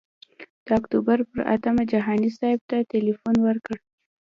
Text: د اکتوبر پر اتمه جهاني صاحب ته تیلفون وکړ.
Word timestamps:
د 0.65 0.67
اکتوبر 0.79 1.17
پر 1.31 1.39
اتمه 1.55 1.83
جهاني 1.91 2.29
صاحب 2.39 2.61
ته 2.69 2.77
تیلفون 2.91 3.35
وکړ. 3.41 3.75